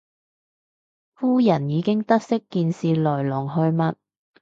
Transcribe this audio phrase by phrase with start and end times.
[1.13, 3.93] 夫人已經得悉件事來龍去脈